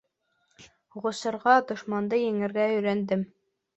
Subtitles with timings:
[0.95, 3.29] Һуғышырға, дошманды еңергә өйрәндем.